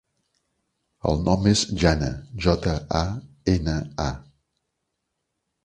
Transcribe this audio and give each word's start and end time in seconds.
El 1.09 1.21
nom 1.27 1.45
és 1.51 1.61
Jana: 1.83 2.09
jota, 2.47 2.75
a, 3.03 3.03
ena, 3.55 3.77
a. 4.09 4.11